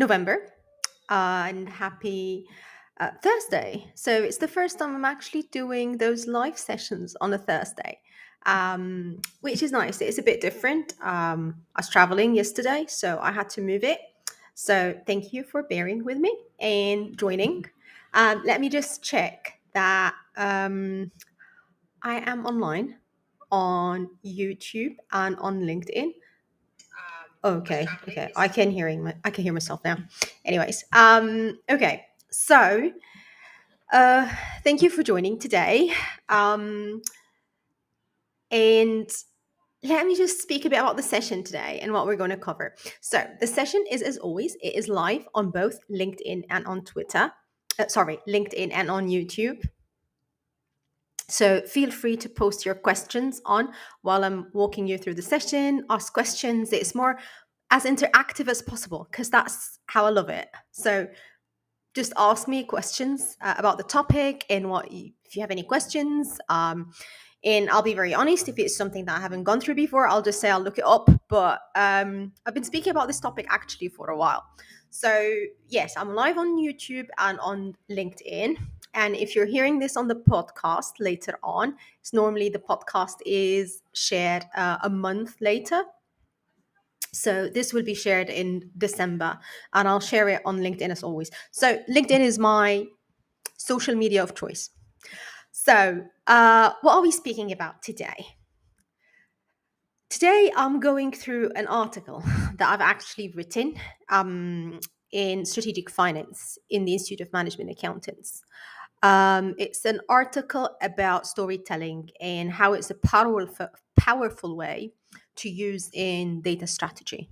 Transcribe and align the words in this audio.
November 0.00 0.52
uh, 1.10 1.44
and 1.48 1.68
happy 1.68 2.46
uh, 2.98 3.10
Thursday. 3.22 3.86
So 3.94 4.10
it's 4.22 4.38
the 4.38 4.48
first 4.48 4.78
time 4.78 4.94
I'm 4.96 5.04
actually 5.04 5.42
doing 5.52 5.98
those 5.98 6.26
live 6.26 6.58
sessions 6.58 7.16
on 7.20 7.34
a 7.34 7.38
Thursday, 7.38 7.98
um, 8.46 9.20
which 9.42 9.62
is 9.62 9.72
nice. 9.72 10.00
It's 10.00 10.18
a 10.18 10.22
bit 10.22 10.40
different. 10.40 10.94
Um, 11.02 11.54
I 11.76 11.80
was 11.80 11.90
traveling 11.90 12.34
yesterday, 12.34 12.86
so 12.88 13.18
I 13.20 13.30
had 13.30 13.50
to 13.50 13.60
move 13.60 13.84
it. 13.84 14.00
So 14.54 14.94
thank 15.06 15.32
you 15.32 15.44
for 15.44 15.62
bearing 15.62 16.04
with 16.04 16.18
me 16.18 16.34
and 16.58 17.16
joining. 17.18 17.66
Um, 18.14 18.42
let 18.44 18.60
me 18.60 18.68
just 18.68 19.02
check 19.02 19.60
that 19.74 20.14
um, 20.36 21.10
I 22.02 22.22
am 22.30 22.46
online 22.46 22.96
on 23.52 24.08
YouTube 24.24 24.96
and 25.12 25.36
on 25.36 25.60
LinkedIn. 25.60 26.12
Okay, 27.42 27.86
okay. 28.06 28.30
I 28.36 28.48
can 28.48 28.70
hearing 28.70 29.02
my, 29.02 29.14
I 29.24 29.30
can 29.30 29.44
hear 29.44 29.52
myself 29.52 29.82
now. 29.84 29.96
Anyways, 30.44 30.84
um, 30.92 31.58
okay. 31.70 32.04
So, 32.30 32.92
uh, 33.92 34.30
thank 34.62 34.82
you 34.82 34.90
for 34.90 35.02
joining 35.02 35.38
today. 35.38 35.92
Um, 36.28 37.00
and 38.50 39.10
let 39.82 40.06
me 40.06 40.14
just 40.16 40.42
speak 40.42 40.66
a 40.66 40.70
bit 40.70 40.78
about 40.78 40.96
the 40.98 41.02
session 41.02 41.42
today 41.42 41.80
and 41.80 41.92
what 41.92 42.04
we're 42.04 42.16
going 42.16 42.30
to 42.30 42.36
cover. 42.36 42.74
So, 43.00 43.26
the 43.40 43.46
session 43.46 43.84
is, 43.90 44.02
as 44.02 44.18
always, 44.18 44.56
it 44.62 44.74
is 44.74 44.88
live 44.88 45.26
on 45.34 45.50
both 45.50 45.78
LinkedIn 45.90 46.42
and 46.50 46.66
on 46.66 46.84
Twitter. 46.84 47.32
Uh, 47.78 47.88
sorry, 47.88 48.18
LinkedIn 48.28 48.70
and 48.72 48.90
on 48.90 49.08
YouTube. 49.08 49.66
So 51.30 51.60
feel 51.62 51.90
free 51.90 52.16
to 52.16 52.28
post 52.28 52.66
your 52.66 52.74
questions 52.74 53.40
on 53.44 53.72
while 54.02 54.24
I'm 54.24 54.48
walking 54.52 54.86
you 54.86 54.98
through 54.98 55.14
the 55.14 55.22
session. 55.22 55.84
Ask 55.88 56.12
questions. 56.12 56.72
It's 56.72 56.94
more 56.94 57.18
as 57.70 57.84
interactive 57.84 58.48
as 58.48 58.62
possible 58.62 59.06
because 59.10 59.30
that's 59.30 59.78
how 59.86 60.06
I 60.06 60.10
love 60.10 60.28
it. 60.28 60.48
So 60.72 61.08
just 61.94 62.12
ask 62.16 62.48
me 62.48 62.64
questions 62.64 63.36
uh, 63.40 63.54
about 63.58 63.78
the 63.78 63.84
topic 63.84 64.44
and 64.50 64.68
what 64.68 64.90
you, 64.90 65.12
if 65.24 65.36
you 65.36 65.42
have 65.42 65.50
any 65.50 65.62
questions. 65.62 66.38
Um, 66.48 66.92
and 67.44 67.70
I'll 67.70 67.82
be 67.82 67.94
very 67.94 68.12
honest, 68.12 68.48
if 68.48 68.58
it's 68.58 68.76
something 68.76 69.06
that 69.06 69.16
I 69.16 69.20
haven't 69.20 69.44
gone 69.44 69.60
through 69.60 69.74
before, 69.74 70.06
I'll 70.06 70.22
just 70.22 70.40
say 70.40 70.50
I'll 70.50 70.60
look 70.60 70.78
it 70.78 70.84
up. 70.84 71.08
But 71.28 71.60
um, 71.74 72.32
I've 72.44 72.54
been 72.54 72.64
speaking 72.64 72.90
about 72.90 73.06
this 73.06 73.20
topic 73.20 73.46
actually 73.48 73.88
for 73.88 74.10
a 74.10 74.16
while. 74.16 74.44
So, 74.90 75.32
yes, 75.68 75.94
I'm 75.96 76.14
live 76.14 76.36
on 76.36 76.58
YouTube 76.58 77.06
and 77.18 77.38
on 77.40 77.76
LinkedIn. 77.88 78.56
And 78.94 79.14
if 79.14 79.34
you're 79.34 79.46
hearing 79.46 79.78
this 79.78 79.96
on 79.96 80.08
the 80.08 80.16
podcast 80.16 80.92
later 80.98 81.38
on, 81.42 81.76
it's 82.00 82.12
normally 82.12 82.48
the 82.48 82.58
podcast 82.58 83.16
is 83.24 83.82
shared 83.92 84.44
uh, 84.56 84.78
a 84.82 84.90
month 84.90 85.36
later. 85.40 85.84
So 87.12 87.48
this 87.48 87.72
will 87.72 87.82
be 87.82 87.94
shared 87.94 88.30
in 88.30 88.70
December, 88.78 89.38
and 89.72 89.88
I'll 89.88 90.00
share 90.00 90.28
it 90.28 90.42
on 90.44 90.58
LinkedIn 90.58 90.90
as 90.90 91.02
always. 91.02 91.30
So 91.50 91.78
LinkedIn 91.88 92.20
is 92.20 92.38
my 92.38 92.86
social 93.56 93.94
media 93.94 94.22
of 94.22 94.34
choice. 94.34 94.70
So, 95.52 96.04
uh, 96.26 96.72
what 96.82 96.94
are 96.94 97.02
we 97.02 97.10
speaking 97.10 97.52
about 97.52 97.82
today? 97.82 98.26
Today, 100.08 100.50
I'm 100.56 100.80
going 100.80 101.12
through 101.12 101.50
an 101.54 101.66
article 101.66 102.22
that 102.56 102.68
I've 102.68 102.80
actually 102.80 103.32
written 103.36 103.74
um, 104.08 104.80
in 105.12 105.44
strategic 105.44 105.90
finance 105.90 106.58
in 106.70 106.84
the 106.84 106.92
Institute 106.92 107.20
of 107.20 107.32
Management 107.32 107.70
Accountants. 107.70 108.42
Um, 109.02 109.54
it's 109.58 109.84
an 109.86 110.00
article 110.08 110.76
about 110.82 111.26
storytelling 111.26 112.10
and 112.20 112.50
how 112.50 112.74
it's 112.74 112.90
a 112.90 112.94
powerful, 112.94 113.68
powerful 113.96 114.56
way 114.56 114.92
to 115.36 115.48
use 115.48 115.90
in 115.94 116.42
data 116.42 116.66
strategy. 116.66 117.30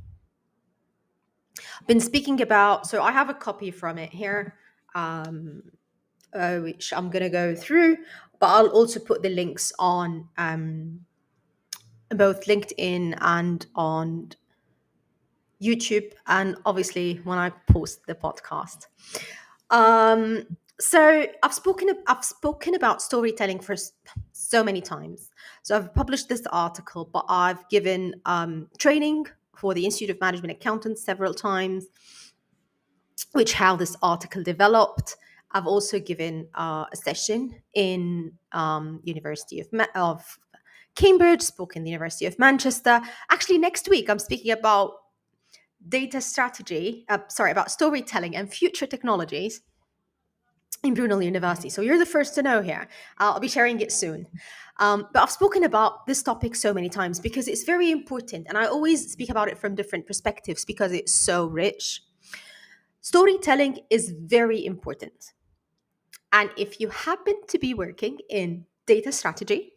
I've 1.81 1.87
been 1.87 2.01
speaking 2.01 2.41
about, 2.41 2.87
so 2.87 3.03
I 3.03 3.13
have 3.13 3.29
a 3.29 3.35
copy 3.35 3.71
from 3.71 3.99
it 3.99 4.11
here, 4.11 4.55
um, 4.95 5.63
uh, 6.33 6.59
which 6.59 6.93
I'm 6.97 7.11
going 7.11 7.23
to 7.23 7.29
go 7.31 7.55
through, 7.55 7.99
but 8.39 8.47
I'll 8.47 8.69
also 8.69 9.01
put 9.01 9.23
the 9.23 9.29
links 9.29 9.73
on 9.79 10.29
um, 10.39 11.01
both 12.11 12.47
LinkedIn 12.47 13.19
and 13.21 13.67
on 13.75 14.31
YouTube, 15.61 16.13
and 16.29 16.57
obviously 16.65 17.21
when 17.25 17.39
I 17.39 17.51
post 17.51 18.07
the 18.07 18.15
podcast. 18.15 18.87
Um, 19.71 20.47
so 20.81 21.27
I've 21.43 21.55
spoken 21.55 21.91
I've 22.07 22.25
spoken 22.25 22.75
about 22.75 23.03
storytelling 23.03 23.61
for 23.61 23.75
so 24.33 24.63
many 24.63 24.81
times. 24.81 25.31
So 25.63 25.77
I've 25.77 25.93
published 25.95 26.29
this 26.29 26.43
article, 26.53 27.09
but 27.13 27.25
I've 27.29 27.69
given 27.69 28.15
um, 28.27 28.69
training 28.79 29.27
for 29.57 29.75
the 29.75 29.85
Institute 29.85 30.11
of 30.11 30.21
Management 30.21 30.53
Accountants 30.53 31.03
several 31.03 31.35
times, 31.35 31.87
which 33.33 33.55
how 33.55 33.75
this 33.77 33.97
article 34.03 34.43
developed. 34.43 35.17
I've 35.51 35.67
also 35.67 35.99
given 35.99 36.47
uh, 36.55 36.85
a 36.93 36.97
session 36.97 37.55
in 37.75 38.33
um, 38.53 39.01
University 39.03 39.61
of, 39.61 39.73
Ma- 39.73 39.87
of 39.95 40.39
Cambridge, 40.95 41.43
spoken 41.43 41.83
the 41.83 41.91
University 41.91 42.27
of 42.27 42.39
Manchester. 42.39 43.01
Actually, 43.31 43.59
next 43.59 43.89
week 43.89 44.09
I'm 44.09 44.19
speaking 44.19 44.53
about 44.53 44.93
data 45.89 46.21
strategy. 46.21 47.05
Uh, 47.09 47.19
sorry, 47.29 47.51
about 47.51 47.71
storytelling 47.71 48.37
and 48.37 48.53
future 48.53 48.87
technologies 48.87 49.63
in 50.85 50.95
Brunel 50.95 51.23
University. 51.23 51.71
So 51.71 51.83
you're 51.83 51.99
the 51.99 52.07
first 52.07 52.35
to 52.37 52.43
know 52.43 52.63
here. 52.63 52.89
I'll 53.19 53.41
be 53.41 53.49
sharing 53.49 53.81
it 53.81 53.93
soon. 53.93 54.27
Um, 54.81 55.09
but 55.13 55.23
I've 55.23 55.31
spoken 55.31 55.65
about 55.65 56.07
this 56.07 56.23
topic 56.23 56.55
so 56.55 56.73
many 56.73 56.89
times 56.89 57.19
because 57.19 57.49
it's 57.49 57.65
very 57.65 57.91
important. 57.91 58.47
And 58.49 58.57
I 58.57 58.67
always 58.67 59.11
speak 59.11 59.29
about 59.29 59.49
it 59.49 59.59
from 59.59 59.75
different 59.75 60.07
perspectives 60.07 60.65
because 60.65 60.93
it's 60.93 61.13
so 61.13 61.47
rich. 61.47 62.03
Storytelling 63.01 63.81
is 63.91 64.15
very 64.17 64.65
important. 64.65 65.33
And 66.33 66.51
if 66.57 66.81
you 66.81 66.91
happen 66.91 67.35
to 67.49 67.59
be 67.59 67.75
working 67.75 68.19
in 68.31 68.67
data 68.87 69.11
strategy, 69.11 69.73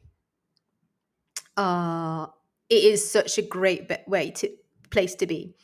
uh, 1.58 2.28
it 2.70 2.84
is 2.84 3.10
such 3.10 3.38
a 3.38 3.42
great 3.42 3.90
way 4.08 4.32
to 4.32 4.50
place 4.92 5.16
to 5.16 5.26
be. 5.26 5.56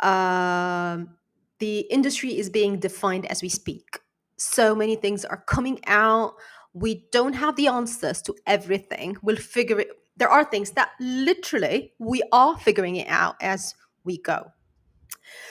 Um, 0.00 1.10
the 1.58 1.80
industry 1.90 2.38
is 2.38 2.50
being 2.50 2.78
defined 2.78 3.26
as 3.26 3.42
we 3.42 3.48
speak 3.48 4.00
so 4.38 4.74
many 4.74 4.96
things 4.96 5.24
are 5.24 5.44
coming 5.46 5.80
out. 5.86 6.34
We 6.72 7.06
don't 7.12 7.34
have 7.34 7.56
the 7.56 7.68
answers 7.68 8.22
to 8.22 8.34
everything. 8.46 9.16
We'll 9.22 9.36
figure 9.36 9.80
it. 9.80 9.88
There 10.16 10.28
are 10.28 10.44
things 10.44 10.70
that 10.72 10.90
literally 11.00 11.92
we 11.98 12.22
are 12.32 12.56
figuring 12.58 12.96
it 12.96 13.08
out 13.08 13.36
as 13.40 13.74
we 14.04 14.18
go. 14.18 14.52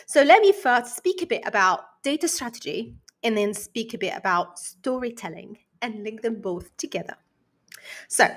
So 0.07 0.23
let 0.23 0.41
me 0.41 0.51
first 0.51 0.95
speak 0.95 1.21
a 1.21 1.25
bit 1.25 1.43
about 1.45 1.81
data 2.03 2.27
strategy 2.27 2.95
and 3.23 3.37
then 3.37 3.53
speak 3.53 3.93
a 3.93 3.97
bit 3.97 4.13
about 4.15 4.59
storytelling 4.59 5.57
and 5.81 6.03
link 6.03 6.21
them 6.21 6.41
both 6.41 6.75
together. 6.77 7.15
So, 8.07 8.27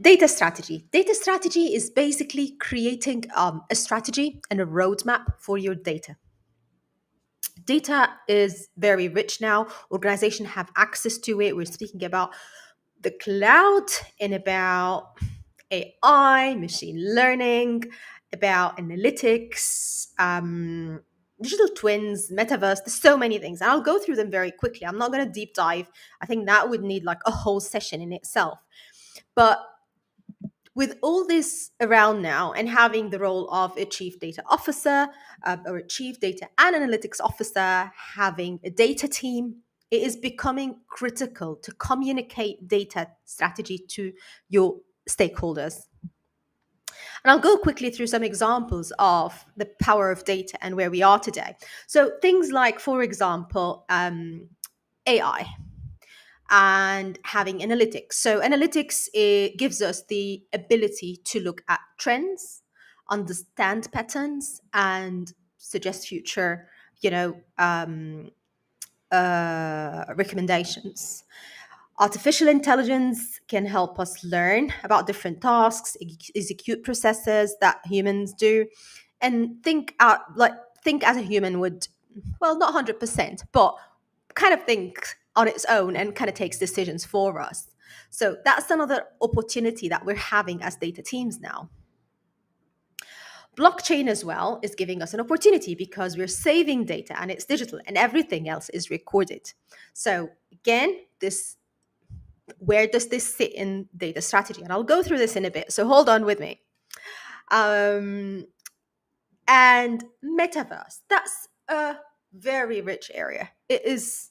data 0.00 0.28
strategy. 0.28 0.86
Data 0.92 1.14
strategy 1.14 1.74
is 1.74 1.90
basically 1.90 2.52
creating 2.60 3.24
um, 3.34 3.62
a 3.70 3.74
strategy 3.74 4.40
and 4.50 4.60
a 4.60 4.66
roadmap 4.66 5.24
for 5.38 5.58
your 5.58 5.74
data 5.74 6.16
data 7.64 8.10
is 8.28 8.68
very 8.76 9.08
rich 9.08 9.40
now. 9.40 9.68
Organizations 9.90 10.50
have 10.50 10.70
access 10.76 11.18
to 11.18 11.40
it. 11.40 11.56
We're 11.56 11.64
speaking 11.66 12.04
about 12.04 12.34
the 13.00 13.10
cloud 13.10 13.86
and 14.20 14.34
about 14.34 15.12
ai 15.70 16.54
machine 16.54 17.14
learning 17.14 17.84
about 18.32 18.76
analytics 18.78 20.08
um, 20.18 21.00
digital 21.40 21.68
twins 21.68 22.30
metaverse. 22.30 22.78
There's 22.84 22.94
so 22.94 23.16
many 23.16 23.38
things 23.38 23.60
and 23.60 23.70
i'll 23.70 23.80
go 23.80 23.98
through 23.98 24.16
them 24.16 24.30
very 24.30 24.50
quickly. 24.50 24.86
I'm 24.86 24.98
not 24.98 25.12
going 25.12 25.24
to 25.24 25.32
deep 25.32 25.54
dive. 25.54 25.90
I 26.20 26.26
think 26.26 26.46
that 26.46 26.68
would 26.70 26.82
need 26.82 27.04
like 27.04 27.20
a 27.26 27.30
whole 27.30 27.60
session 27.60 28.00
in 28.00 28.12
itself. 28.12 28.58
But 29.34 29.60
with 30.74 30.98
all 31.02 31.26
this 31.26 31.70
around 31.80 32.22
now 32.22 32.52
and 32.52 32.68
having 32.68 33.10
the 33.10 33.18
role 33.18 33.48
of 33.50 33.76
a 33.76 33.84
chief 33.84 34.18
data 34.18 34.42
officer 34.46 35.08
uh, 35.44 35.56
or 35.66 35.76
a 35.76 35.86
chief 35.86 36.18
data 36.18 36.48
and 36.58 36.74
analytics 36.74 37.20
officer, 37.20 37.90
having 38.16 38.58
a 38.64 38.70
data 38.70 39.06
team, 39.06 39.56
it 39.90 40.02
is 40.02 40.16
becoming 40.16 40.80
critical 40.88 41.56
to 41.56 41.72
communicate 41.72 42.66
data 42.66 43.08
strategy 43.24 43.78
to 43.78 44.12
your 44.48 44.76
stakeholders. 45.08 45.82
And 47.22 47.30
I'll 47.30 47.38
go 47.38 47.56
quickly 47.56 47.90
through 47.90 48.08
some 48.08 48.22
examples 48.22 48.92
of 48.98 49.46
the 49.56 49.70
power 49.80 50.10
of 50.10 50.24
data 50.24 50.58
and 50.60 50.76
where 50.76 50.90
we 50.90 51.02
are 51.02 51.18
today. 51.18 51.56
So, 51.86 52.12
things 52.20 52.50
like, 52.50 52.80
for 52.80 53.02
example, 53.02 53.86
um, 53.88 54.48
AI 55.06 55.46
and 56.50 57.18
having 57.24 57.60
analytics. 57.60 58.14
So 58.14 58.40
analytics 58.40 59.08
gives 59.56 59.80
us 59.82 60.02
the 60.04 60.42
ability 60.52 61.20
to 61.24 61.40
look 61.40 61.62
at 61.68 61.80
trends, 61.98 62.62
understand 63.10 63.88
patterns, 63.92 64.60
and 64.72 65.32
suggest 65.58 66.08
future, 66.08 66.68
you 67.00 67.10
know, 67.10 67.36
um, 67.58 68.30
uh, 69.10 70.04
recommendations. 70.16 71.24
Artificial 71.98 72.48
intelligence 72.48 73.40
can 73.46 73.64
help 73.64 74.00
us 74.00 74.24
learn 74.24 74.72
about 74.82 75.06
different 75.06 75.40
tasks, 75.40 75.96
execute 76.34 76.82
processes 76.82 77.56
that 77.60 77.78
humans 77.84 78.34
do, 78.34 78.66
and 79.20 79.62
think 79.62 79.94
out 80.00 80.36
like 80.36 80.52
think 80.82 81.02
as 81.02 81.16
a 81.16 81.22
human 81.22 81.58
would 81.58 81.88
well 82.40 82.58
not 82.58 82.74
100% 82.74 83.42
but 83.52 83.74
kind 84.34 84.52
of 84.52 84.62
think 84.64 85.16
on 85.36 85.48
its 85.48 85.64
own 85.66 85.96
and 85.96 86.14
kind 86.14 86.28
of 86.28 86.34
takes 86.34 86.58
decisions 86.58 87.04
for 87.04 87.40
us. 87.40 87.70
So 88.10 88.36
that's 88.44 88.70
another 88.70 89.04
opportunity 89.20 89.88
that 89.88 90.04
we're 90.04 90.14
having 90.16 90.62
as 90.62 90.76
data 90.76 91.02
teams 91.02 91.40
now. 91.40 91.70
Blockchain 93.56 94.08
as 94.08 94.24
well 94.24 94.58
is 94.62 94.74
giving 94.74 95.00
us 95.00 95.14
an 95.14 95.20
opportunity 95.20 95.74
because 95.74 96.16
we're 96.16 96.26
saving 96.26 96.86
data 96.86 97.20
and 97.20 97.30
it's 97.30 97.44
digital 97.44 97.80
and 97.86 97.96
everything 97.96 98.48
else 98.48 98.68
is 98.70 98.90
recorded. 98.90 99.52
So 99.92 100.30
again 100.52 100.96
this 101.20 101.56
where 102.58 102.86
does 102.86 103.08
this 103.08 103.34
sit 103.34 103.54
in 103.54 103.88
data 103.96 104.20
strategy? 104.20 104.62
And 104.62 104.72
i'll 104.72 104.82
go 104.82 105.02
through 105.02 105.18
this 105.18 105.36
in 105.36 105.44
a 105.44 105.50
bit 105.50 105.72
so 105.72 105.86
hold 105.86 106.08
on 106.08 106.24
with 106.24 106.40
me. 106.40 106.60
Um, 107.50 108.46
and 109.46 110.04
metaverse 110.24 111.00
that's 111.08 111.48
a 111.68 111.96
very 112.32 112.80
rich 112.80 113.10
area. 113.14 113.50
It 113.68 113.84
is 113.84 114.30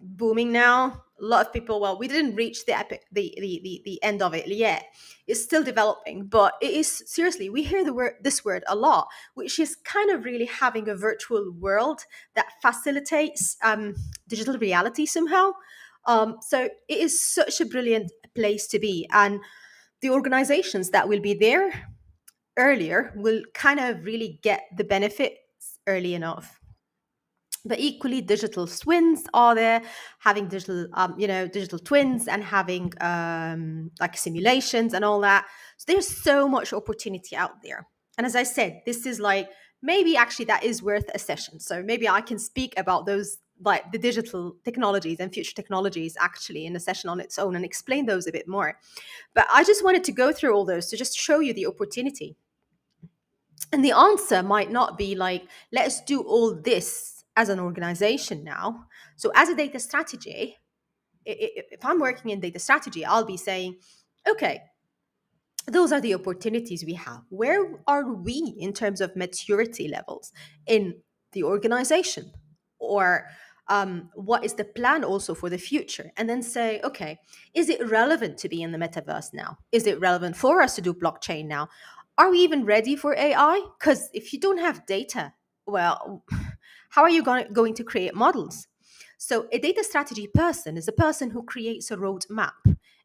booming 0.00 0.52
now 0.52 1.02
a 1.20 1.24
lot 1.24 1.46
of 1.46 1.52
people 1.52 1.80
well 1.80 1.98
we 1.98 2.06
didn't 2.06 2.36
reach 2.36 2.64
the 2.64 2.76
epic 2.76 3.04
the, 3.12 3.34
the 3.40 3.60
the 3.62 3.82
the 3.84 4.02
end 4.02 4.22
of 4.22 4.34
it 4.34 4.46
yet. 4.48 4.84
It's 5.26 5.42
still 5.42 5.64
developing 5.64 6.26
but 6.26 6.54
it 6.60 6.72
is 6.72 7.02
seriously 7.06 7.50
we 7.50 7.62
hear 7.62 7.84
the 7.84 7.92
word 7.92 8.14
this 8.22 8.44
word 8.44 8.64
a 8.66 8.76
lot 8.76 9.08
which 9.34 9.58
is 9.58 9.76
kind 9.76 10.10
of 10.10 10.24
really 10.24 10.46
having 10.46 10.88
a 10.88 10.94
virtual 10.94 11.52
world 11.58 12.04
that 12.34 12.46
facilitates 12.62 13.56
um, 13.62 13.94
digital 14.28 14.58
reality 14.58 15.06
somehow. 15.06 15.52
Um, 16.06 16.36
so 16.40 16.68
it 16.88 16.98
is 16.98 17.20
such 17.20 17.60
a 17.60 17.66
brilliant 17.66 18.12
place 18.34 18.66
to 18.68 18.78
be 18.78 19.08
and 19.12 19.40
the 20.00 20.10
organizations 20.10 20.90
that 20.90 21.08
will 21.08 21.20
be 21.20 21.34
there 21.34 21.88
earlier 22.56 23.12
will 23.16 23.42
kind 23.54 23.80
of 23.80 24.04
really 24.04 24.38
get 24.42 24.62
the 24.76 24.84
benefits 24.84 25.80
early 25.86 26.14
enough 26.14 26.57
but 27.64 27.78
equally 27.78 28.20
digital 28.20 28.66
twins 28.66 29.24
are 29.34 29.54
there. 29.54 29.82
Having 30.20 30.48
digital 30.48 30.86
um, 30.94 31.14
you 31.18 31.26
know 31.26 31.46
digital 31.46 31.78
twins 31.78 32.28
and 32.28 32.42
having 32.42 32.92
um, 33.00 33.90
like 34.00 34.16
simulations 34.16 34.94
and 34.94 35.04
all 35.04 35.20
that. 35.20 35.46
So 35.76 35.92
there's 35.92 36.08
so 36.08 36.48
much 36.48 36.72
opportunity 36.72 37.36
out 37.36 37.62
there. 37.62 37.86
And 38.16 38.26
as 38.26 38.34
i 38.34 38.42
said 38.42 38.80
this 38.84 39.06
is 39.06 39.20
like 39.20 39.48
maybe 39.80 40.16
actually 40.16 40.46
that 40.46 40.64
is 40.64 40.82
worth 40.82 41.08
a 41.14 41.18
session. 41.18 41.60
So 41.60 41.82
maybe 41.82 42.08
i 42.08 42.20
can 42.20 42.38
speak 42.38 42.74
about 42.76 43.06
those 43.06 43.38
like 43.64 43.90
the 43.90 43.98
digital 43.98 44.54
technologies 44.64 45.18
and 45.18 45.32
future 45.34 45.54
technologies 45.54 46.16
actually 46.20 46.64
in 46.64 46.76
a 46.76 46.80
session 46.80 47.10
on 47.10 47.18
its 47.18 47.40
own 47.40 47.56
and 47.56 47.64
explain 47.64 48.06
those 48.06 48.26
a 48.26 48.32
bit 48.32 48.48
more. 48.48 48.78
But 49.34 49.46
i 49.52 49.64
just 49.64 49.84
wanted 49.84 50.04
to 50.04 50.12
go 50.12 50.32
through 50.32 50.54
all 50.54 50.64
those 50.64 50.88
to 50.88 50.96
just 50.96 51.16
show 51.16 51.40
you 51.40 51.52
the 51.52 51.66
opportunity. 51.66 52.36
And 53.72 53.84
the 53.84 53.92
answer 53.92 54.42
might 54.42 54.70
not 54.70 54.96
be 54.96 55.14
like 55.14 55.44
let's 55.72 56.00
do 56.00 56.22
all 56.22 56.54
this 56.54 57.17
as 57.38 57.48
an 57.48 57.60
organization 57.60 58.42
now. 58.42 58.84
So, 59.16 59.30
as 59.34 59.48
a 59.48 59.54
data 59.54 59.78
strategy, 59.78 60.56
if 61.24 61.84
I'm 61.84 62.00
working 62.00 62.32
in 62.32 62.40
data 62.40 62.58
strategy, 62.58 63.04
I'll 63.04 63.24
be 63.24 63.36
saying, 63.36 63.76
okay, 64.28 64.62
those 65.66 65.92
are 65.92 66.00
the 66.00 66.14
opportunities 66.14 66.84
we 66.84 66.94
have. 66.94 67.20
Where 67.28 67.80
are 67.86 68.12
we 68.12 68.56
in 68.58 68.72
terms 68.72 69.00
of 69.00 69.14
maturity 69.14 69.86
levels 69.86 70.32
in 70.66 70.94
the 71.32 71.44
organization? 71.44 72.32
Or 72.80 73.26
um, 73.68 74.10
what 74.14 74.44
is 74.44 74.54
the 74.54 74.64
plan 74.64 75.04
also 75.04 75.32
for 75.34 75.48
the 75.48 75.58
future? 75.58 76.10
And 76.16 76.28
then 76.28 76.42
say, 76.42 76.80
okay, 76.82 77.18
is 77.54 77.68
it 77.68 77.88
relevant 77.88 78.38
to 78.38 78.48
be 78.48 78.62
in 78.62 78.72
the 78.72 78.78
metaverse 78.78 79.32
now? 79.32 79.58
Is 79.70 79.86
it 79.86 80.00
relevant 80.00 80.36
for 80.36 80.60
us 80.60 80.74
to 80.76 80.80
do 80.80 80.92
blockchain 80.92 81.46
now? 81.46 81.68
Are 82.16 82.30
we 82.30 82.38
even 82.38 82.64
ready 82.64 82.96
for 82.96 83.14
AI? 83.14 83.60
Because 83.78 84.08
if 84.12 84.32
you 84.32 84.40
don't 84.40 84.58
have 84.58 84.86
data, 84.86 85.34
well, 85.66 86.24
how 86.88 87.02
are 87.02 87.10
you 87.10 87.22
going 87.22 87.74
to 87.74 87.84
create 87.84 88.14
models? 88.14 88.66
So, 89.18 89.48
a 89.52 89.58
data 89.58 89.82
strategy 89.82 90.28
person 90.28 90.76
is 90.76 90.86
a 90.86 90.92
person 90.92 91.30
who 91.30 91.42
creates 91.42 91.90
a 91.90 91.96
roadmap 91.96 92.52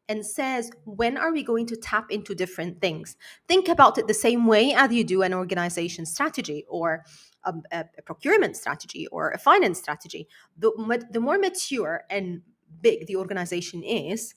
and 0.08 0.24
says, 0.24 0.70
when 0.84 1.16
are 1.16 1.32
we 1.32 1.42
going 1.42 1.66
to 1.66 1.76
tap 1.76 2.10
into 2.10 2.34
different 2.34 2.80
things? 2.80 3.16
Think 3.48 3.68
about 3.68 3.98
it 3.98 4.06
the 4.06 4.14
same 4.14 4.46
way 4.46 4.72
as 4.74 4.92
you 4.92 5.02
do 5.02 5.22
an 5.22 5.32
organization 5.32 6.06
strategy 6.06 6.64
or 6.68 7.04
a, 7.44 7.54
a, 7.72 7.84
a 7.98 8.02
procurement 8.02 8.56
strategy 8.56 9.06
or 9.08 9.30
a 9.30 9.38
finance 9.38 9.78
strategy. 9.78 10.28
The, 10.58 11.04
the 11.10 11.20
more 11.20 11.38
mature 11.38 12.04
and 12.10 12.42
big 12.80 13.06
the 13.06 13.16
organization 13.16 13.82
is, 13.82 14.34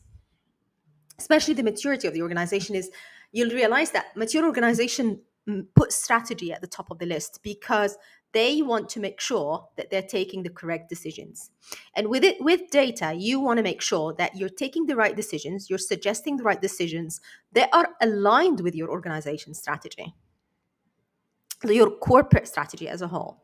especially 1.20 1.54
the 1.54 1.64
maturity 1.64 2.08
of 2.08 2.14
the 2.14 2.22
organization 2.22 2.76
is, 2.76 2.90
you'll 3.32 3.52
realize 3.52 3.92
that 3.92 4.16
mature 4.16 4.46
organization 4.46 5.22
mm, 5.48 5.66
put 5.76 5.92
strategy 5.92 6.54
at 6.54 6.62
the 6.62 6.68
top 6.68 6.92
of 6.92 7.00
the 7.00 7.06
list 7.06 7.42
because 7.44 7.98
they 8.34 8.62
want 8.62 8.90
to 8.90 9.00
make 9.00 9.20
sure 9.20 9.68
that 9.78 9.90
they're 9.90 10.02
taking 10.02 10.44
the 10.44 10.50
correct 10.50 10.90
decisions. 10.90 11.50
And 11.96 12.08
with 12.08 12.24
it 12.24 12.38
with 12.42 12.70
data 12.70 13.14
you 13.14 13.40
want 13.40 13.58
to 13.58 13.64
make 13.64 13.82
sure 13.82 14.14
that 14.14 14.36
you're 14.36 14.50
taking 14.50 14.86
the 14.86 14.96
right 14.96 15.16
decisions 15.16 15.70
you're 15.70 15.80
suggesting 15.80 16.38
the 16.38 16.44
right 16.44 16.62
decisions 16.62 17.20
that 17.54 17.70
are 17.74 17.90
aligned 18.02 18.62
with 18.62 18.76
your 18.76 18.90
organization 18.90 19.54
strategy 19.54 20.14
your 21.64 21.90
corporate 21.90 22.48
strategy 22.48 22.88
as 22.88 23.02
a 23.02 23.08
whole. 23.08 23.44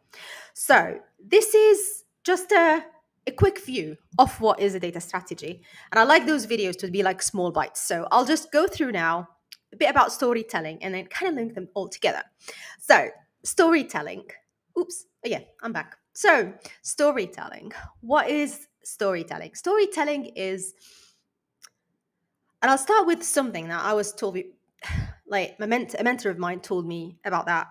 So 0.53 0.99
this 1.19 1.53
is 1.53 2.03
just 2.23 2.51
a 2.51 2.85
a 3.25 3.31
quick 3.31 3.63
view 3.63 3.95
of 4.19 4.39
what 4.41 4.59
is 4.59 4.75
a 4.75 4.79
data 4.81 4.99
strategy 4.99 5.63
and 5.93 5.97
i 5.97 6.03
like 6.03 6.25
those 6.25 6.45
videos 6.45 6.77
to 6.77 6.91
be 6.91 7.03
like 7.03 7.21
small 7.21 7.51
bites. 7.51 7.81
So 7.81 8.07
i'll 8.11 8.25
just 8.25 8.51
go 8.51 8.67
through 8.67 8.91
now 8.91 9.29
a 9.73 9.77
bit 9.77 9.89
about 9.89 10.11
storytelling 10.11 10.81
and 10.83 10.93
then 10.93 11.07
kind 11.07 11.29
of 11.29 11.35
link 11.35 11.55
them 11.55 11.67
all 11.73 11.89
together. 11.89 12.23
So 12.79 13.09
storytelling 13.43 14.23
oops, 14.77 15.05
oh, 15.25 15.29
yeah, 15.29 15.41
I'm 15.61 15.73
back. 15.73 15.97
So, 16.13 16.53
storytelling. 16.81 17.71
What 18.01 18.29
is 18.29 18.67
storytelling? 18.83 19.55
Storytelling 19.55 20.25
is, 20.35 20.73
and 22.61 22.71
I'll 22.71 22.77
start 22.77 23.07
with 23.07 23.23
something 23.23 23.67
that 23.67 23.83
I 23.83 23.93
was 23.93 24.13
told, 24.13 24.37
like 25.27 25.59
my 25.59 25.65
ment- 25.65 25.95
a 25.97 26.03
mentor 26.03 26.29
of 26.29 26.37
mine 26.37 26.59
told 26.59 26.85
me 26.85 27.17
about 27.25 27.45
that 27.47 27.67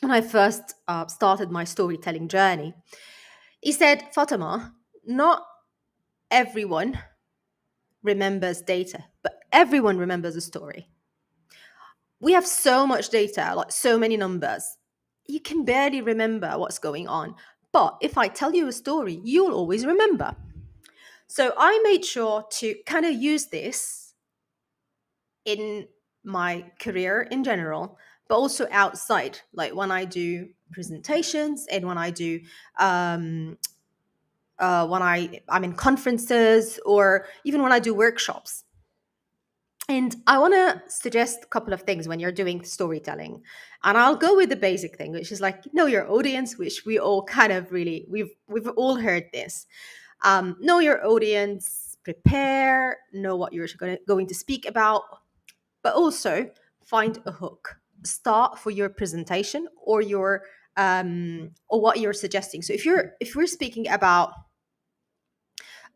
when 0.00 0.10
I 0.10 0.20
first 0.20 0.74
uh, 0.86 1.06
started 1.06 1.50
my 1.50 1.64
storytelling 1.64 2.28
journey. 2.28 2.74
He 3.60 3.72
said, 3.72 4.12
Fatima, 4.14 4.74
not 5.06 5.42
everyone 6.30 6.98
remembers 8.02 8.60
data, 8.60 9.02
but 9.22 9.40
everyone 9.50 9.96
remembers 9.96 10.36
a 10.36 10.40
story. 10.40 10.88
We 12.20 12.32
have 12.32 12.46
so 12.46 12.86
much 12.86 13.08
data, 13.08 13.54
like 13.56 13.72
so 13.72 13.98
many 13.98 14.16
numbers, 14.16 14.76
you 15.26 15.40
can 15.40 15.64
barely 15.64 16.00
remember 16.00 16.50
what's 16.58 16.78
going 16.78 17.08
on. 17.08 17.34
But 17.72 17.96
if 18.00 18.16
I 18.16 18.28
tell 18.28 18.54
you 18.54 18.68
a 18.68 18.72
story, 18.72 19.20
you'll 19.24 19.54
always 19.54 19.84
remember. 19.84 20.36
So 21.26 21.52
I 21.56 21.80
made 21.82 22.04
sure 22.04 22.44
to 22.58 22.74
kind 22.86 23.04
of 23.04 23.14
use 23.14 23.46
this 23.46 24.14
in 25.44 25.88
my 26.22 26.70
career 26.78 27.22
in 27.30 27.44
general, 27.44 27.98
but 28.28 28.36
also 28.36 28.66
outside, 28.70 29.40
like 29.52 29.74
when 29.74 29.90
I 29.90 30.04
do 30.04 30.48
presentations 30.72 31.66
and 31.70 31.86
when 31.86 31.98
I 31.98 32.10
do 32.10 32.40
um, 32.78 33.58
uh, 34.58 34.86
when 34.86 35.02
I 35.02 35.40
I'm 35.48 35.64
in 35.64 35.74
conferences 35.74 36.78
or 36.86 37.26
even 37.44 37.62
when 37.62 37.72
I 37.72 37.78
do 37.78 37.94
workshops. 37.94 38.63
And 39.88 40.16
I 40.26 40.38
want 40.38 40.54
to 40.54 40.82
suggest 40.88 41.44
a 41.44 41.46
couple 41.46 41.74
of 41.74 41.82
things 41.82 42.08
when 42.08 42.18
you're 42.18 42.32
doing 42.32 42.64
storytelling. 42.64 43.42
And 43.82 43.98
I'll 43.98 44.16
go 44.16 44.34
with 44.34 44.48
the 44.48 44.56
basic 44.56 44.96
thing, 44.96 45.12
which 45.12 45.30
is 45.30 45.42
like 45.42 45.62
know 45.74 45.86
your 45.86 46.10
audience, 46.10 46.56
which 46.56 46.86
we 46.86 46.98
all 46.98 47.22
kind 47.22 47.52
of 47.52 47.70
really 47.70 48.06
we've 48.08 48.34
we've 48.48 48.68
all 48.68 48.96
heard 48.96 49.24
this. 49.32 49.66
Um, 50.24 50.56
know 50.58 50.78
your 50.78 51.06
audience, 51.06 51.98
prepare, 52.02 52.98
know 53.12 53.36
what 53.36 53.52
you're 53.52 53.68
going 53.76 53.96
to, 53.98 54.02
going 54.06 54.26
to 54.28 54.34
speak 54.34 54.66
about, 54.66 55.02
but 55.82 55.94
also 55.94 56.48
find 56.82 57.18
a 57.26 57.32
hook. 57.32 57.76
Start 58.04 58.58
for 58.58 58.70
your 58.70 58.88
presentation 58.88 59.68
or 59.76 60.00
your 60.00 60.44
um, 60.78 61.50
or 61.68 61.82
what 61.82 62.00
you're 62.00 62.14
suggesting. 62.14 62.62
So 62.62 62.72
if 62.72 62.86
you're 62.86 63.12
if 63.20 63.36
we're 63.36 63.46
speaking 63.46 63.88
about 63.88 64.32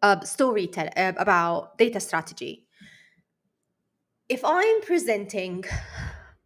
uh, 0.02 0.20
storytelling 0.20 0.92
uh, 0.94 1.14
about 1.16 1.78
data 1.78 2.00
strategy, 2.00 2.67
if 4.28 4.44
I'm 4.44 4.80
presenting, 4.82 5.64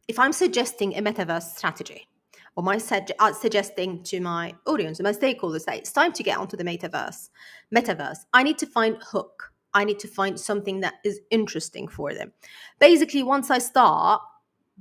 if 0.08 0.18
I'm 0.18 0.32
suggesting 0.32 0.96
a 0.96 1.02
metaverse 1.02 1.56
strategy, 1.56 2.06
or 2.54 2.62
my 2.62 2.78
uh, 3.18 3.32
suggesting 3.32 4.02
to 4.04 4.20
my 4.20 4.54
audience, 4.66 5.00
my 5.00 5.12
stakeholders 5.12 5.64
that 5.64 5.78
it's 5.78 5.92
time 5.92 6.12
to 6.12 6.22
get 6.22 6.38
onto 6.38 6.56
the 6.56 6.64
metaverse, 6.64 7.30
metaverse, 7.74 8.18
I 8.32 8.42
need 8.42 8.58
to 8.58 8.66
find 8.66 8.98
hook. 9.02 9.52
I 9.74 9.84
need 9.84 9.98
to 10.00 10.08
find 10.08 10.38
something 10.38 10.80
that 10.80 10.94
is 11.02 11.20
interesting 11.30 11.88
for 11.88 12.12
them. 12.12 12.32
Basically, 12.78 13.22
once 13.22 13.50
I 13.50 13.58
start 13.58 14.20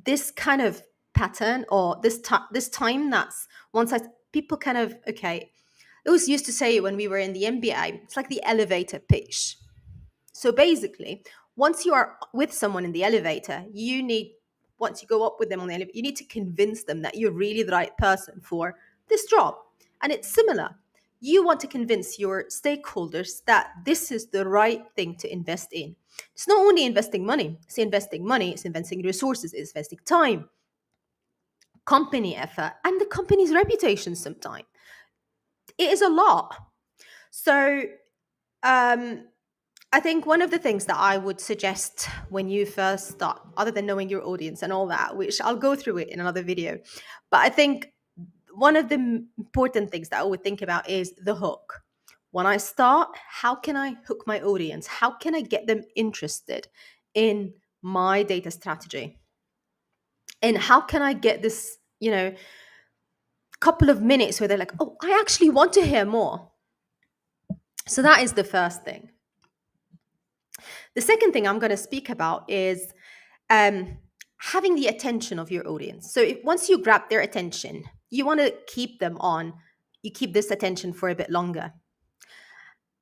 this 0.05 0.31
kind 0.31 0.61
of 0.61 0.81
pattern 1.13 1.65
or 1.69 1.97
this 2.03 2.19
time, 2.19 2.43
this 2.51 2.69
time 2.69 3.09
that's 3.09 3.47
once 3.73 3.93
I 3.93 4.01
people 4.33 4.57
kind 4.57 4.77
of 4.77 4.95
okay. 5.07 5.51
It 6.03 6.09
was 6.09 6.27
used 6.27 6.45
to 6.47 6.51
say 6.51 6.79
when 6.79 6.97
we 6.97 7.07
were 7.07 7.19
in 7.19 7.33
the 7.33 7.43
MBA, 7.43 8.03
it's 8.03 8.17
like 8.17 8.27
the 8.27 8.43
elevator 8.43 8.99
pitch. 8.99 9.57
So 10.33 10.51
basically, 10.51 11.23
once 11.55 11.85
you 11.85 11.93
are 11.93 12.17
with 12.33 12.53
someone 12.53 12.85
in 12.85 12.91
the 12.91 13.03
elevator, 13.03 13.65
you 13.71 14.01
need 14.03 14.33
once 14.81 15.01
you 15.01 15.07
go 15.07 15.25
up 15.25 15.35
with 15.39 15.47
them 15.47 15.61
on 15.61 15.67
the 15.67 15.75
elevator, 15.75 15.95
you 15.95 16.01
need 16.01 16.15
to 16.15 16.25
convince 16.25 16.83
them 16.83 17.03
that 17.03 17.15
you're 17.15 17.31
really 17.31 17.61
the 17.61 17.71
right 17.71 17.95
person 17.97 18.41
for 18.41 18.75
this 19.07 19.25
job. 19.25 19.55
And 20.01 20.11
it's 20.11 20.27
similar. 20.27 20.75
You 21.19 21.45
want 21.45 21.59
to 21.59 21.67
convince 21.67 22.17
your 22.17 22.45
stakeholders 22.45 23.45
that 23.45 23.73
this 23.85 24.11
is 24.11 24.25
the 24.27 24.47
right 24.47 24.83
thing 24.95 25.15
to 25.17 25.31
invest 25.31 25.71
in. 25.71 25.95
It's 26.33 26.47
not 26.47 26.59
only 26.59 26.85
investing 26.85 27.23
money, 27.23 27.59
it's 27.63 27.77
investing 27.77 28.25
money, 28.25 28.51
it's 28.51 28.65
investing 28.65 29.03
resources, 29.03 29.53
it's 29.53 29.69
investing 29.71 29.99
time, 30.03 30.49
company 31.85 32.35
effort, 32.35 32.73
and 32.83 32.99
the 32.99 33.05
company's 33.05 33.53
reputation 33.53 34.15
sometimes. 34.15 34.65
It 35.77 35.91
is 35.91 36.01
a 36.01 36.09
lot. 36.09 36.55
So 37.29 37.83
um, 38.63 39.25
I 39.93 39.99
think 39.99 40.25
one 40.25 40.41
of 40.41 40.51
the 40.51 40.57
things 40.57 40.85
that 40.85 40.97
I 40.97 41.17
would 41.17 41.41
suggest 41.41 42.07
when 42.29 42.47
you 42.47 42.65
first 42.65 43.09
start, 43.09 43.41
other 43.57 43.71
than 43.71 43.85
knowing 43.85 44.07
your 44.07 44.25
audience 44.25 44.63
and 44.63 44.71
all 44.71 44.87
that, 44.87 45.17
which 45.17 45.41
I'll 45.41 45.57
go 45.57 45.75
through 45.75 45.97
it 45.97 46.09
in 46.09 46.19
another 46.21 46.43
video, 46.43 46.79
but 47.29 47.41
I 47.41 47.49
think 47.49 47.91
one 48.53 48.77
of 48.77 48.87
the 48.87 49.25
important 49.37 49.91
things 49.91 50.09
that 50.09 50.21
I 50.21 50.23
would 50.23 50.43
think 50.43 50.61
about 50.61 50.89
is 50.89 51.13
the 51.15 51.35
hook. 51.35 51.81
When 52.31 52.45
I 52.45 52.55
start, 52.57 53.09
how 53.29 53.55
can 53.55 53.75
I 53.75 53.95
hook 54.07 54.23
my 54.25 54.39
audience? 54.41 54.87
How 54.87 55.11
can 55.11 55.35
I 55.35 55.41
get 55.41 55.67
them 55.67 55.83
interested 55.95 56.67
in 57.13 57.53
my 57.81 58.23
data 58.23 58.49
strategy? 58.49 59.19
And 60.41 60.57
how 60.57 60.79
can 60.81 61.01
I 61.01 61.13
get 61.13 61.41
this, 61.41 61.77
you 61.99 62.11
know, 62.11 62.33
couple 63.59 63.91
of 63.91 64.01
minutes 64.01 64.39
where 64.39 64.47
they're 64.47 64.57
like, 64.57 64.73
oh, 64.79 64.97
I 65.03 65.17
actually 65.21 65.51
want 65.51 65.73
to 65.73 65.85
hear 65.85 66.03
more? 66.03 66.49
So 67.87 68.01
that 68.01 68.23
is 68.23 68.33
the 68.33 68.43
first 68.43 68.83
thing. 68.83 69.10
The 70.95 71.01
second 71.01 71.31
thing 71.31 71.47
I'm 71.47 71.59
going 71.59 71.71
to 71.71 71.77
speak 71.77 72.09
about 72.09 72.49
is 72.49 72.93
um, 73.49 73.97
having 74.37 74.75
the 74.75 74.87
attention 74.87 75.39
of 75.39 75.51
your 75.51 75.67
audience. 75.67 76.13
So 76.13 76.21
if, 76.21 76.43
once 76.43 76.69
you 76.69 76.81
grab 76.81 77.09
their 77.09 77.21
attention, 77.21 77.83
you 78.09 78.25
want 78.25 78.39
to 78.39 78.53
keep 78.67 78.99
them 78.99 79.17
on, 79.19 79.53
you 80.01 80.11
keep 80.11 80.33
this 80.33 80.51
attention 80.51 80.93
for 80.93 81.09
a 81.09 81.15
bit 81.15 81.29
longer. 81.29 81.73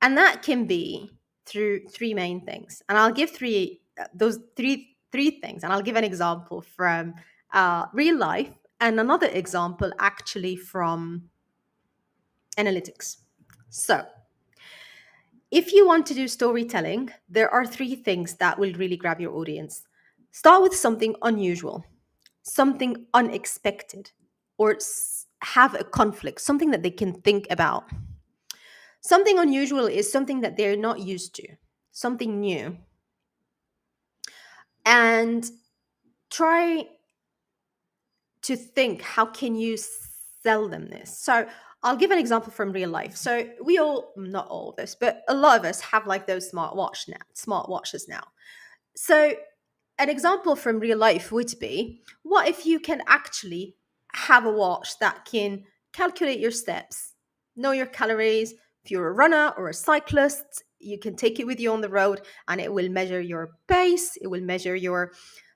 And 0.02 0.16
that 0.16 0.42
can 0.42 0.66
be 0.66 1.10
through 1.46 1.88
three 1.88 2.14
main 2.14 2.44
things. 2.44 2.82
And 2.88 2.96
I'll 2.96 3.12
give 3.12 3.30
three 3.30 3.82
uh, 4.00 4.04
those 4.14 4.38
three 4.56 4.96
three 5.12 5.40
things 5.40 5.64
and 5.64 5.72
I'll 5.72 5.82
give 5.82 5.96
an 5.96 6.04
example 6.04 6.60
from 6.60 7.14
uh, 7.52 7.86
real 7.92 8.16
life 8.16 8.52
and 8.80 8.98
another 8.98 9.26
example 9.26 9.92
actually 9.98 10.56
from 10.56 11.24
analytics. 12.56 13.16
So, 13.68 14.04
if 15.50 15.72
you 15.72 15.86
want 15.86 16.06
to 16.06 16.14
do 16.14 16.28
storytelling, 16.28 17.10
there 17.28 17.50
are 17.50 17.66
three 17.66 17.96
things 17.96 18.34
that 18.36 18.58
will 18.58 18.72
really 18.74 18.96
grab 18.96 19.20
your 19.20 19.34
audience. 19.34 19.82
Start 20.30 20.62
with 20.62 20.74
something 20.74 21.16
unusual, 21.22 21.84
something 22.42 23.06
unexpected, 23.14 24.10
or 24.58 24.78
have 25.42 25.74
a 25.74 25.84
conflict, 25.84 26.40
something 26.40 26.70
that 26.70 26.82
they 26.82 26.90
can 26.90 27.20
think 27.22 27.46
about. 27.50 27.84
Something 29.00 29.38
unusual 29.38 29.86
is 29.86 30.10
something 30.10 30.40
that 30.42 30.56
they're 30.56 30.76
not 30.76 31.00
used 31.00 31.34
to, 31.36 31.48
something 31.90 32.40
new. 32.40 32.76
And 34.84 35.50
try 36.30 36.86
to 38.42 38.56
think 38.56 39.02
how 39.02 39.26
can 39.26 39.56
you 39.56 39.76
sell 40.42 40.68
them 40.68 40.88
this? 40.88 41.18
So 41.18 41.46
I'll 41.82 41.96
give 41.96 42.10
an 42.10 42.18
example 42.18 42.52
from 42.52 42.72
real 42.72 42.90
life. 42.90 43.16
So 43.16 43.48
we 43.64 43.78
all, 43.78 44.12
not 44.16 44.48
all 44.48 44.70
of 44.70 44.78
us, 44.82 44.94
but 44.94 45.22
a 45.28 45.34
lot 45.34 45.58
of 45.58 45.64
us 45.64 45.80
have 45.80 46.06
like 46.06 46.26
those 46.26 46.48
smart 46.48 46.76
watch 46.76 47.08
now, 47.08 47.16
smart 47.32 47.68
watches 47.68 48.06
now. 48.08 48.22
So 48.94 49.32
an 49.98 50.08
example 50.10 50.56
from 50.56 50.78
real 50.78 50.98
life 50.98 51.32
would 51.32 51.54
be, 51.58 52.02
what 52.22 52.48
if 52.48 52.66
you 52.66 52.80
can 52.80 53.02
actually 53.06 53.76
have 54.12 54.44
a 54.44 54.50
watch 54.50 54.98
that 54.98 55.24
can 55.24 55.64
calculate 55.92 56.40
your 56.40 56.50
steps, 56.50 57.14
know 57.56 57.72
your 57.72 57.86
calories. 57.86 58.54
If 58.84 58.90
you're 58.90 59.08
a 59.08 59.12
runner 59.12 59.52
or 59.56 59.68
a 59.68 59.74
cyclist, 59.74 60.64
you 60.78 60.98
can 60.98 61.14
take 61.14 61.38
it 61.38 61.46
with 61.46 61.60
you 61.60 61.72
on 61.72 61.80
the 61.80 61.88
road 61.88 62.22
and 62.48 62.60
it 62.60 62.72
will 62.72 62.88
measure 62.88 63.20
your 63.20 63.50
pace, 63.68 64.16
it 64.20 64.26
will 64.26 64.40
measure 64.40 64.74
your 64.74 65.12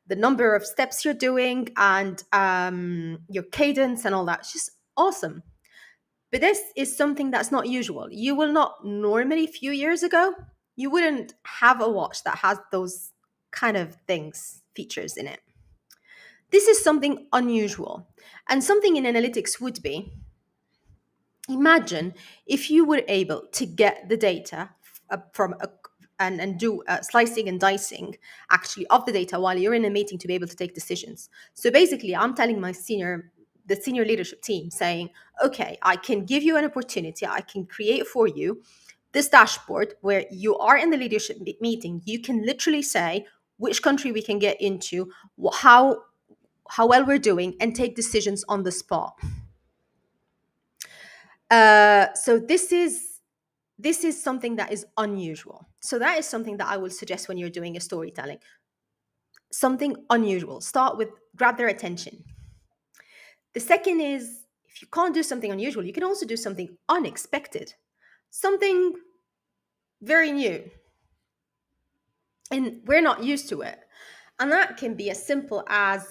the 0.07 0.17
number 0.17 0.55
of 0.55 0.67
steps 0.67 1.03
you're 1.05 1.15
doing 1.15 1.67
and 1.79 2.23
um, 2.33 3.19
your 3.31 3.45
cadence 3.45 4.05
and 4.05 4.15
all 4.15 4.27
that. 4.27 4.41
It's 4.41 4.53
just 4.53 4.71
awesome. 4.99 5.43
But 6.35 6.41
this 6.41 6.61
is 6.75 6.97
something 6.97 7.31
that's 7.31 7.53
not 7.53 7.69
usual. 7.69 8.09
You 8.11 8.35
will 8.35 8.51
not 8.51 8.85
normally, 8.85 9.45
a 9.45 9.47
few 9.47 9.71
years 9.71 10.03
ago, 10.03 10.35
you 10.75 10.91
wouldn't 10.91 11.35
have 11.45 11.81
a 11.81 11.89
watch 11.89 12.25
that 12.25 12.39
has 12.39 12.59
those 12.73 13.13
kind 13.53 13.77
of 13.77 13.95
things, 14.09 14.61
features 14.75 15.17
in 15.17 15.29
it. 15.29 15.39
This 16.51 16.67
is 16.67 16.83
something 16.83 17.29
unusual. 17.33 18.09
And 18.49 18.65
something 18.65 18.97
in 18.97 19.05
analytics 19.05 19.61
would 19.61 19.81
be 19.81 20.13
imagine 21.49 22.15
if 22.47 22.69
you 22.69 22.85
were 22.85 23.03
able 23.07 23.47
to 23.53 23.65
get 23.65 24.09
the 24.09 24.17
data 24.17 24.71
uh, 25.11 25.19
from 25.35 25.55
a 25.61 25.69
and, 26.19 26.41
and 26.41 26.59
do 26.59 26.83
uh, 26.89 27.01
slicing 27.03 27.49
and 27.49 27.61
dicing 27.61 28.17
actually 28.51 28.87
of 28.89 29.05
the 29.05 29.13
data 29.13 29.39
while 29.39 29.59
you're 29.59 29.75
in 29.75 29.85
a 29.85 29.91
meeting 29.91 30.19
to 30.19 30.27
be 30.27 30.35
able 30.35 30.47
to 30.49 30.57
take 30.57 30.75
decisions. 30.75 31.29
So 31.55 31.71
basically, 31.71 32.15
I'm 32.17 32.35
telling 32.35 32.61
my 32.61 32.73
senior 32.73 33.33
the 33.67 33.77
senior 33.77 34.05
leadership 34.05 34.43
team 34.43 34.71
saying, 34.71 35.11
okay, 35.43 35.79
I 35.83 35.97
can 35.97 36.25
give 36.25 36.43
you 36.43 36.57
an 36.57 36.65
opportunity, 36.65 37.27
I 37.27 37.41
can 37.41 37.67
create 37.67 38.07
for 38.07 38.27
you 38.29 38.63
this 39.13 39.29
dashboard 39.29 39.95
where 40.03 40.27
you 40.31 40.59
are 40.59 40.77
in 40.77 40.91
the 40.91 40.97
leadership 40.97 41.39
meeting. 41.61 42.03
You 42.05 42.21
can 42.21 42.45
literally 42.45 42.83
say 42.83 43.27
which 43.57 43.83
country 43.83 44.13
we 44.13 44.21
can 44.21 44.39
get 44.39 44.61
into, 44.61 45.11
how 45.55 46.03
how 46.71 46.87
well 46.87 47.07
we're 47.07 47.19
doing, 47.19 47.55
and 47.61 47.75
take 47.75 47.95
decisions 47.95 48.45
on 48.49 48.65
the 48.65 48.73
spot. 48.73 49.19
Uh, 51.51 52.13
so 52.15 52.39
this 52.39 52.73
is 52.73 53.21
this 53.79 54.05
is 54.05 54.21
something 54.21 54.57
that 54.57 54.73
is 54.73 54.85
unusual. 54.97 55.69
So 55.81 55.99
that 55.99 56.19
is 56.19 56.27
something 56.27 56.57
that 56.59 56.67
I 56.67 56.77
will 56.77 56.91
suggest 56.91 57.29
when 57.29 57.39
you're 57.39 57.51
doing 57.51 57.77
a 57.77 57.81
storytelling. 57.81 58.39
Something 59.53 59.97
unusual. 60.11 60.61
Start 60.61 60.97
with 60.97 61.11
grab 61.37 61.57
their 61.57 61.69
attention 61.69 62.25
the 63.55 63.61
second 63.61 64.01
is 64.01 64.45
if 64.69 64.83
you 64.83 64.89
can't 64.93 65.15
do 65.15 65.23
something 65.23 65.53
unusual, 65.53 65.85
you 65.85 65.93
can 65.93 66.03
also 66.03 66.27
do 66.27 66.37
something 66.37 66.77
unexpected, 66.89 67.73
something 68.31 68.95
very 70.03 70.33
new. 70.33 70.69
And 72.51 72.81
we're 72.85 73.01
not 73.01 73.23
used 73.23 73.49
to 73.51 73.63
it. 73.63 73.79
And 74.41 74.51
that 74.51 74.77
can 74.77 74.95
be 74.95 75.11
as 75.11 75.25
simple 75.25 75.65
as, 75.69 76.07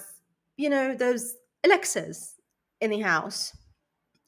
you 0.56 0.70
know, 0.70 0.94
those 0.94 1.34
Alexas 1.64 2.36
in 2.80 2.90
the 2.90 3.00
house 3.00 3.56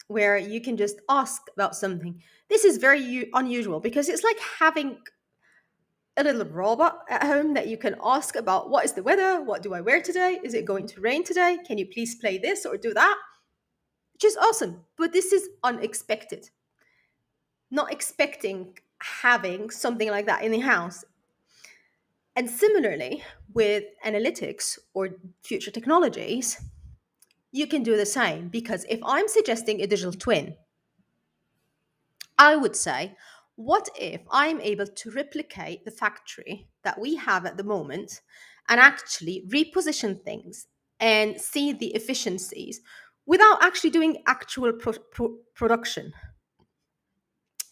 where 0.08 0.37
you 0.37 0.61
can 0.61 0.76
just 0.76 1.00
ask 1.08 1.42
about 1.54 1.75
something. 1.75 2.23
This 2.49 2.64
is 2.64 2.76
very 2.76 3.00
u- 3.00 3.30
unusual 3.35 3.80
because 3.80 4.08
it's 4.08 4.23
like 4.23 4.38
having 4.58 4.99
a 6.16 6.25
little 6.25 6.46
robot 6.46 7.00
at 7.11 7.25
home 7.25 7.54
that 7.54 7.68
you 7.68 7.76
can 7.76 7.96
ask 8.02 8.37
about 8.37 8.70
what 8.70 8.85
is 8.85 8.92
the 8.92 9.02
weather? 9.02 9.42
What 9.42 9.62
do 9.62 9.75
I 9.75 9.80
wear 9.80 10.00
today? 10.00 10.40
Is 10.42 10.54
it 10.54 10.64
going 10.64 10.87
to 10.88 11.00
rain 11.00 11.25
today? 11.25 11.58
Can 11.66 11.78
you 11.78 11.87
please 11.87 12.14
play 12.14 12.38
this 12.38 12.64
or 12.64 12.76
do 12.76 12.94
that? 12.94 13.16
Which 14.14 14.25
is 14.25 14.37
awesome. 14.37 14.85
But 14.96 15.12
this 15.12 15.32
is 15.32 15.49
unexpected. 15.62 16.50
Not 17.70 17.92
expecting 17.92 18.78
having 18.99 19.68
something 19.68 20.11
like 20.11 20.26
that 20.26 20.42
in 20.42 20.52
the 20.52 20.61
house. 20.61 21.04
And 22.35 22.49
similarly, 22.49 23.23
with 23.52 23.85
analytics 24.04 24.78
or 24.94 25.16
future 25.42 25.70
technologies, 25.70 26.61
you 27.52 27.66
can 27.66 27.82
do 27.82 27.96
the 27.96 28.06
same 28.06 28.49
because 28.49 28.85
if 28.88 29.00
I'm 29.02 29.28
suggesting 29.28 29.80
a 29.80 29.87
digital 29.87 30.12
twin, 30.12 30.56
I 32.38 32.56
would 32.56 32.76
say, 32.76 33.16
what 33.57 33.89
if 33.99 34.21
I'm 34.31 34.61
able 34.61 34.87
to 34.87 35.11
replicate 35.11 35.85
the 35.85 35.91
factory 35.91 36.69
that 36.85 37.01
we 37.01 37.17
have 37.17 37.47
at 37.47 37.57
the 37.57 37.65
moment 37.65 38.21
and 38.69 38.79
actually 38.79 39.45
reposition 39.49 40.23
things 40.23 40.67
and 41.01 41.41
see 41.41 41.73
the 41.73 41.95
efficiencies 41.95 42.81
without 43.27 43.63
actually 43.63 43.91
doing 43.91 44.23
actual 44.27 44.73
pro- 44.75 44.93
pro- 45.11 45.39
production? 45.55 46.13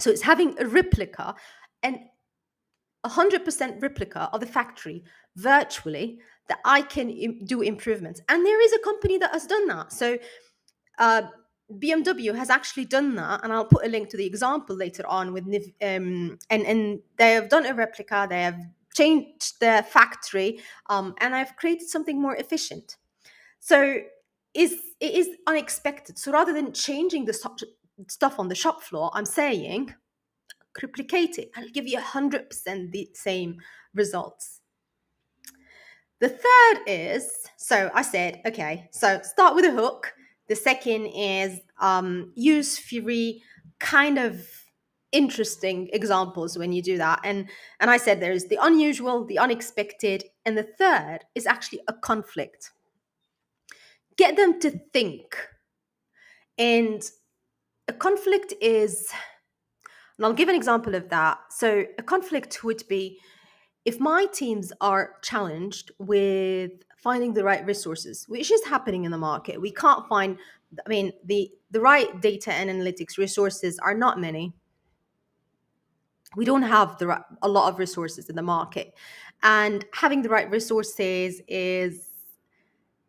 So 0.01 0.11
it's 0.11 0.23
having 0.23 0.59
a 0.59 0.67
replica 0.67 1.35
and 1.83 1.99
100% 3.05 3.83
replica 3.83 4.31
of 4.33 4.41
the 4.41 4.47
factory 4.47 5.05
virtually 5.37 6.19
that 6.49 6.59
I 6.65 6.83
can 6.83 7.11
Im- 7.11 7.45
do 7.45 7.61
improvements. 7.61 8.21
And 8.29 8.45
there 8.45 8.61
is 8.61 8.73
a 8.73 8.79
company 8.79 9.19
that 9.19 9.33
has 9.33 9.47
done 9.47 9.67
that. 9.69 9.93
So 9.93 10.19
uh, 10.99 11.23
BMW 11.73 12.35
has 12.35 12.51
actually 12.51 12.85
done 12.85 13.15
that, 13.17 13.41
and 13.43 13.53
I'll 13.53 13.65
put 13.65 13.87
a 13.87 13.89
link 13.89 14.11
to 14.11 14.17
the 14.17 14.27
example 14.27 14.77
later 14.77 15.07
on 15.07 15.33
with 15.33 15.45
um, 15.83 16.39
and 16.51 16.63
and 16.67 17.01
they 17.17 17.33
have 17.33 17.49
done 17.49 17.67
a 17.67 17.75
replica. 17.75 18.27
They 18.29 18.43
have 18.43 18.61
changed 18.95 19.61
their 19.61 19.83
factory, 19.83 20.61
um, 20.89 21.15
and 21.21 21.35
I've 21.35 21.57
created 21.57 21.89
something 21.89 22.21
more 22.21 22.37
efficient. 22.37 22.97
So 23.61 23.99
is 24.53 24.77
it 25.01 25.15
is 25.15 25.29
unexpected. 25.47 26.19
So 26.19 26.33
rather 26.33 26.53
than 26.53 26.73
changing 26.73 27.25
the 27.25 27.33
stuff 28.09 28.39
on 28.39 28.49
the 28.49 28.55
shop 28.55 28.83
floor, 28.83 29.11
I'm 29.15 29.27
saying 29.27 29.95
replicate 30.83 31.39
it. 31.39 31.51
I'll 31.57 31.69
give 31.69 31.87
you 31.87 32.01
hundred 32.01 32.51
percent 32.51 32.93
the 32.93 33.09
same 33.15 33.59
results. 33.95 34.61
The 36.21 36.29
third 36.29 36.83
is 36.87 37.31
so 37.57 37.91
I 37.95 38.03
said, 38.03 38.41
okay, 38.47 38.89
so 38.93 39.21
start 39.23 39.55
with 39.55 39.65
a 39.65 39.71
hook. 39.71 40.15
The 40.49 40.57
second 40.57 41.07
is 41.07 41.61
um, 41.81 42.33
use 42.35 42.79
Fury 42.79 43.43
kind 43.79 44.19
of 44.19 44.47
interesting 45.15 45.89
examples 45.93 46.59
when 46.59 46.73
you 46.73 46.83
do 46.83 46.99
that. 46.99 47.21
And 47.25 47.49
and 47.81 47.91
i 47.91 47.97
said 47.97 48.21
there's 48.21 48.47
the 48.47 48.59
unusual 48.61 49.25
the 49.25 49.39
unexpected 49.39 50.25
and 50.45 50.59
the 50.59 50.65
third 50.65 51.21
is 51.35 51.47
actually 51.47 51.81
a 51.89 51.93
conflict. 51.93 52.73
Get 54.17 54.37
them 54.37 54.61
to 54.61 54.71
think. 54.93 55.37
And 56.59 57.03
a 57.89 57.93
conflict 57.93 58.55
is 58.61 59.09
and 60.19 60.27
i'll 60.27 60.33
give 60.33 60.49
an 60.49 60.57
example 60.57 60.95
of 60.95 61.09
that. 61.11 61.39
So 61.51 61.85
a 61.97 62.03
conflict 62.03 62.65
would 62.65 62.83
be 62.89 63.19
if 63.85 64.01
my 64.01 64.27
teams 64.33 64.73
are 64.81 65.17
challenged 65.23 65.93
with 65.99 66.73
finding 67.05 67.35
the 67.35 67.45
right 67.45 67.65
resources 67.67 68.25
which 68.29 68.51
is 68.51 68.65
happening 68.65 69.05
in 69.05 69.13
the 69.13 69.19
market. 69.19 69.61
We 69.61 69.71
can't 69.71 70.09
find 70.09 70.39
i 70.85 70.89
mean 70.89 71.13
the 71.25 71.51
the 71.71 71.81
right 71.81 72.21
data 72.21 72.53
and 72.53 72.71
analytics 72.71 73.19
resources 73.19 73.79
are 73.79 73.95
not 73.95 74.19
many. 74.19 74.55
We 76.37 76.45
don't 76.45 76.63
have 76.63 76.99
the 76.99 77.07
right, 77.09 77.23
a 77.43 77.49
lot 77.49 77.69
of 77.71 77.79
resources 77.79 78.29
in 78.29 78.35
the 78.35 78.43
market. 78.43 78.95
And 79.43 79.85
having 79.93 80.23
the 80.23 80.31
right 80.31 80.51
resources 80.51 81.41
is 81.47 82.09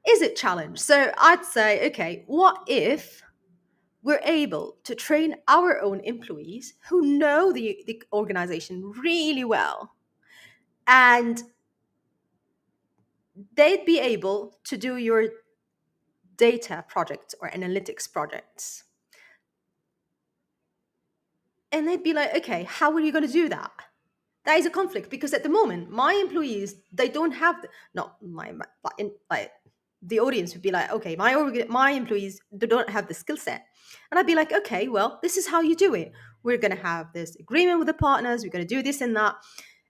is 0.05 0.21
a 0.21 0.31
challenge. 0.33 0.77
So 0.79 0.97
i'd 1.17 1.45
say 1.45 1.87
okay 1.89 2.23
what 2.27 2.55
if 2.67 3.23
we're 4.03 4.27
able 4.41 4.77
to 4.83 4.93
train 4.93 5.35
our 5.47 5.81
own 5.81 5.99
employees 6.01 6.75
who 6.87 7.01
know 7.17 7.51
the, 7.51 7.83
the 7.87 8.03
organization 8.13 8.91
really 9.03 9.45
well? 9.45 9.95
And 10.85 11.41
they'd 13.55 13.85
be 13.85 13.99
able 13.99 14.57
to 14.63 14.77
do 14.77 14.97
your 14.97 15.27
data 16.37 16.85
projects 16.87 17.35
or 17.41 17.49
analytics 17.49 18.11
projects. 18.11 18.83
And 21.71 21.87
they'd 21.87 22.03
be 22.03 22.13
like 22.13 22.35
okay 22.35 22.63
how 22.63 22.91
are 22.93 22.99
you 22.99 23.11
going 23.11 23.27
to 23.27 23.31
do 23.31 23.49
that? 23.49 23.71
That 24.45 24.59
is 24.59 24.65
a 24.65 24.69
conflict 24.69 25.09
because 25.09 25.33
at 25.33 25.43
the 25.43 25.49
moment 25.49 25.89
my 25.89 26.13
employees 26.13 26.75
they 26.93 27.09
don't 27.09 27.31
have 27.31 27.61
the, 27.61 27.69
not 27.93 28.17
my 28.21 28.53
but 28.83 28.93
in 28.97 29.11
like 29.29 29.51
the 30.01 30.19
audience 30.19 30.53
would 30.53 30.61
be 30.61 30.71
like 30.71 30.91
okay 30.91 31.15
my 31.15 31.33
my 31.67 31.91
employees 31.91 32.39
don't 32.57 32.89
have 32.89 33.07
the 33.07 33.13
skill 33.13 33.37
set. 33.37 33.65
And 34.11 34.19
i'd 34.19 34.27
be 34.27 34.35
like 34.35 34.53
okay 34.53 34.87
well 34.87 35.19
this 35.21 35.35
is 35.35 35.47
how 35.47 35.61
you 35.61 35.75
do 35.75 35.93
it. 35.93 36.13
We're 36.43 36.57
going 36.57 36.75
to 36.75 36.83
have 36.83 37.11
this 37.11 37.35
agreement 37.37 37.79
with 37.79 37.87
the 37.87 37.93
partners. 37.93 38.43
We're 38.43 38.51
going 38.51 38.67
to 38.67 38.75
do 38.75 38.83
this 38.83 39.01
and 39.01 39.15
that. 39.15 39.35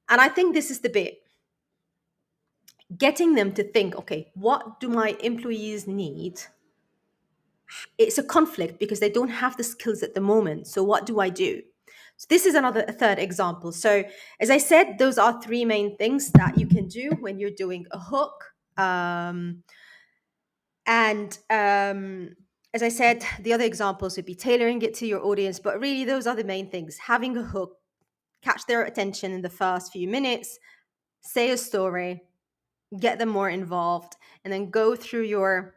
And 0.10 0.22
i 0.22 0.30
think 0.30 0.54
this 0.54 0.72
is 0.72 0.80
the 0.80 0.90
bit 0.90 1.20
getting 2.98 3.34
them 3.36 3.52
to 3.52 3.64
think 3.64 3.96
okay 3.96 4.32
what 4.36 4.80
do 4.80 4.88
my 4.88 5.18
employees 5.22 5.88
need 5.88 6.40
it's 7.98 8.18
a 8.18 8.24
conflict 8.24 8.80
because 8.80 9.00
they 9.00 9.10
don't 9.10 9.30
have 9.30 9.58
the 9.58 9.64
skills 9.64 10.04
at 10.04 10.14
the 10.14 10.22
moment 10.22 10.68
so 10.68 10.84
what 10.84 11.06
do 11.06 11.20
i 11.20 11.30
do 11.30 11.62
so 12.18 12.28
this 12.30 12.46
is 12.46 12.56
another 12.56 12.84
third 12.84 13.20
example. 13.20 13.72
So 13.72 14.04
as 14.40 14.50
I 14.50 14.58
said, 14.58 14.98
those 14.98 15.18
are 15.18 15.42
three 15.42 15.66
main 15.66 15.98
things 15.98 16.32
that 16.32 16.58
you 16.58 16.66
can 16.68 16.88
do 16.88 17.12
when 17.20 17.40
you're 17.40 17.52
doing 17.52 17.86
a 17.92 18.00
hook. 18.00 18.54
Um, 18.78 19.64
and 20.86 21.38
um, 21.50 22.30
as 22.74 22.84
I 22.84 22.90
said, 22.90 23.26
the 23.42 23.54
other 23.54 23.66
examples 23.66 24.16
would 24.16 24.26
be 24.26 24.36
tailoring 24.36 24.82
it 24.82 24.94
to 24.96 25.08
your 25.08 25.26
audience, 25.26 25.60
but 25.60 25.80
really 25.80 26.06
those 26.06 26.26
are 26.26 26.36
the 26.36 26.44
main 26.44 26.70
things. 26.70 26.98
Having 26.98 27.38
a 27.38 27.44
hook, 27.44 27.78
catch 28.42 28.66
their 28.66 28.84
attention 28.84 29.34
in 29.34 29.42
the 29.42 29.50
first 29.50 29.92
few 29.92 30.08
minutes, 30.08 30.58
say 31.22 31.52
a 31.52 31.58
story, 31.58 32.22
get 33.00 33.20
them 33.20 33.30
more 33.30 33.50
involved, 33.50 34.16
and 34.44 34.54
then 34.54 34.70
go 34.70 34.96
through 34.96 35.24
your 35.24 35.76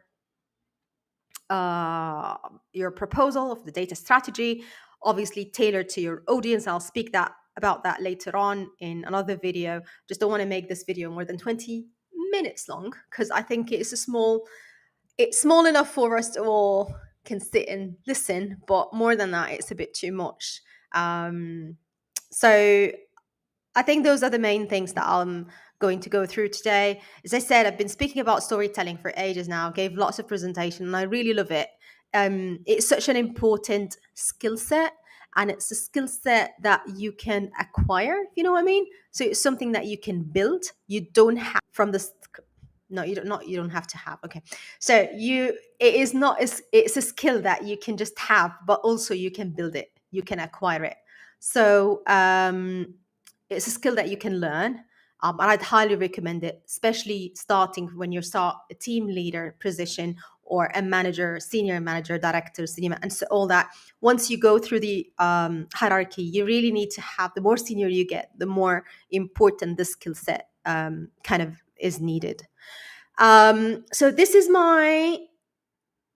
uh, 1.49 2.37
your 2.73 2.91
proposal 2.91 3.51
of 3.51 3.65
the 3.65 3.71
data 3.71 3.95
strategy 3.95 4.63
obviously 5.03 5.45
tailored 5.45 5.89
to 5.89 6.01
your 6.01 6.23
audience. 6.27 6.67
I'll 6.67 6.79
speak 6.79 7.11
that 7.13 7.31
about 7.57 7.83
that 7.83 8.01
later 8.01 8.35
on 8.35 8.69
in 8.79 9.03
another 9.05 9.37
video. 9.37 9.81
Just 10.07 10.19
don't 10.19 10.29
want 10.29 10.41
to 10.41 10.47
make 10.47 10.69
this 10.69 10.83
video 10.83 11.09
more 11.09 11.25
than 11.25 11.37
20 11.37 11.85
minutes 12.31 12.69
long 12.69 12.93
because 13.09 13.31
I 13.31 13.41
think 13.41 13.71
it's 13.71 13.91
a 13.91 13.97
small 13.97 14.45
it's 15.17 15.41
small 15.41 15.65
enough 15.65 15.91
for 15.93 16.17
us 16.17 16.29
to 16.31 16.43
all 16.43 16.95
can 17.25 17.41
sit 17.41 17.67
and 17.67 17.95
listen, 18.07 18.57
but 18.67 18.93
more 18.93 19.17
than 19.17 19.31
that, 19.31 19.51
it's 19.51 19.71
a 19.71 19.75
bit 19.75 19.93
too 19.93 20.13
much. 20.13 20.61
Um, 20.93 21.75
so 22.31 22.89
I 23.75 23.81
think 23.81 24.03
those 24.05 24.23
are 24.23 24.29
the 24.29 24.39
main 24.39 24.67
things 24.67 24.93
that 24.93 25.05
I'm 25.05 25.47
going 25.79 25.99
to 26.01 26.09
go 26.09 26.25
through 26.25 26.49
today. 26.49 27.01
As 27.23 27.33
I 27.33 27.39
said, 27.39 27.65
I've 27.65 27.77
been 27.77 27.89
speaking 27.89 28.21
about 28.21 28.43
storytelling 28.43 28.97
for 28.97 29.13
ages 29.17 29.47
now, 29.47 29.69
gave 29.69 29.93
lots 29.93 30.19
of 30.19 30.27
presentation, 30.27 30.85
and 30.85 30.95
I 30.95 31.03
really 31.03 31.33
love 31.33 31.51
it. 31.51 31.69
Um, 32.13 32.59
it's 32.65 32.87
such 32.87 33.07
an 33.09 33.15
important 33.15 33.97
skill 34.13 34.57
set 34.57 34.93
and 35.35 35.51
it's 35.51 35.71
a 35.71 35.75
skill 35.75 36.07
set 36.07 36.55
that 36.61 36.81
you 36.95 37.11
can 37.11 37.51
acquire 37.59 38.23
if 38.23 38.29
you 38.35 38.43
know 38.43 38.51
what 38.53 38.59
i 38.59 38.63
mean. 38.63 38.85
So 39.11 39.23
it's 39.23 39.41
something 39.41 39.71
that 39.73 39.85
you 39.85 39.97
can 39.97 40.23
build. 40.23 40.65
You 40.87 41.01
don't 41.13 41.37
have 41.37 41.61
from 41.71 41.91
the 41.91 42.07
no 42.89 43.03
you 43.03 43.13
don't 43.15 43.27
not 43.27 43.47
you 43.47 43.57
don't 43.57 43.69
have 43.69 43.87
to 43.87 43.97
have 43.97 44.19
okay. 44.25 44.41
So 44.79 45.07
you 45.13 45.57
it 45.79 45.93
is 45.95 46.13
not 46.13 46.41
it's, 46.41 46.61
it's 46.71 46.97
a 46.97 47.01
skill 47.01 47.41
that 47.43 47.63
you 47.63 47.77
can 47.77 47.95
just 47.97 48.17
have 48.19 48.53
but 48.65 48.79
also 48.81 49.13
you 49.13 49.31
can 49.31 49.51
build 49.51 49.75
it. 49.75 49.91
You 50.11 50.23
can 50.23 50.39
acquire 50.39 50.83
it. 50.83 50.97
So 51.39 52.01
um 52.07 52.95
it's 53.49 53.67
a 53.67 53.71
skill 53.71 53.95
that 53.95 54.09
you 54.09 54.17
can 54.17 54.39
learn 54.39 54.79
um, 55.21 55.39
and 55.39 55.51
I'd 55.51 55.61
highly 55.61 55.95
recommend 55.95 56.43
it, 56.43 56.61
especially 56.65 57.33
starting 57.35 57.87
when 57.95 58.11
you 58.11 58.21
start 58.21 58.55
a 58.71 58.73
team 58.73 59.07
leader 59.07 59.55
position 59.59 60.15
or 60.43 60.71
a 60.73 60.81
manager, 60.81 61.39
senior 61.39 61.79
manager, 61.79 62.17
director, 62.17 62.65
senior, 62.65 62.97
and 63.01 63.13
so 63.13 63.25
all 63.29 63.47
that. 63.47 63.69
Once 64.01 64.29
you 64.29 64.37
go 64.37 64.57
through 64.57 64.79
the 64.79 65.07
um, 65.19 65.67
hierarchy, 65.73 66.23
you 66.23 66.45
really 66.45 66.71
need 66.71 66.89
to 66.89 67.01
have 67.01 67.31
the 67.35 67.41
more 67.41 67.57
senior 67.57 67.87
you 67.87 68.05
get, 68.05 68.31
the 68.37 68.45
more 68.45 68.83
important 69.11 69.77
the 69.77 69.85
skill 69.85 70.15
set 70.15 70.49
um, 70.65 71.09
kind 71.23 71.41
of 71.41 71.55
is 71.77 71.99
needed. 71.99 72.41
Um, 73.19 73.85
so 73.91 74.11
this 74.11 74.33
is 74.33 74.49
my 74.49 75.19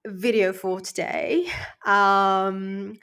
video 0.05 0.51
for 0.51 0.81
today. 0.81 1.47
Um, 1.85 2.95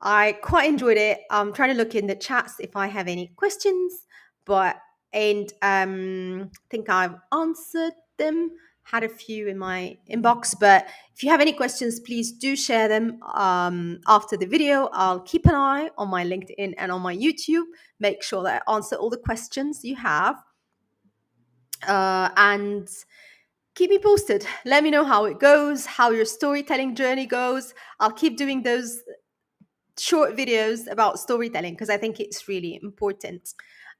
I 0.00 0.32
quite 0.42 0.68
enjoyed 0.68 0.96
it. 0.96 1.20
I'm 1.30 1.52
trying 1.52 1.70
to 1.70 1.76
look 1.76 1.94
in 1.94 2.06
the 2.06 2.16
chats 2.16 2.56
if 2.58 2.76
I 2.76 2.88
have 2.88 3.08
any 3.08 3.28
questions, 3.36 4.06
but 4.44 4.76
and 5.14 5.50
um, 5.62 6.50
I 6.52 6.68
think 6.70 6.90
I've 6.90 7.14
answered 7.32 7.94
them 8.18 8.50
had 8.84 9.02
a 9.02 9.08
few 9.08 9.48
in 9.48 9.58
my 9.58 9.96
inbox, 10.10 10.54
but 10.58 10.86
if 11.14 11.22
you 11.22 11.30
have 11.30 11.40
any 11.40 11.52
questions, 11.52 12.00
please 12.00 12.32
do 12.32 12.54
share 12.54 12.86
them 12.86 13.18
um, 13.34 13.98
after 14.06 14.36
the 14.36 14.44
video. 14.44 14.90
I'll 14.92 15.20
keep 15.20 15.46
an 15.46 15.54
eye 15.54 15.88
on 15.96 16.08
my 16.10 16.22
LinkedIn 16.22 16.74
and 16.76 16.92
on 16.92 17.00
my 17.00 17.16
YouTube, 17.16 17.64
make 17.98 18.22
sure 18.22 18.42
that 18.42 18.62
I 18.66 18.74
answer 18.74 18.96
all 18.96 19.08
the 19.08 19.16
questions 19.16 19.80
you 19.84 19.96
have. 19.96 20.36
Uh, 21.88 22.28
and 22.36 22.88
keep 23.74 23.88
me 23.88 23.98
posted. 23.98 24.46
Let 24.66 24.84
me 24.84 24.90
know 24.90 25.04
how 25.04 25.24
it 25.24 25.40
goes, 25.40 25.86
how 25.86 26.10
your 26.10 26.26
storytelling 26.26 26.94
journey 26.94 27.26
goes. 27.26 27.72
I'll 28.00 28.12
keep 28.12 28.36
doing 28.36 28.62
those 28.62 29.00
short 29.98 30.36
videos 30.36 30.90
about 30.90 31.18
storytelling 31.18 31.72
because 31.72 31.90
I 31.90 31.96
think 31.96 32.20
it's 32.20 32.48
really 32.48 32.78
important. 32.82 33.54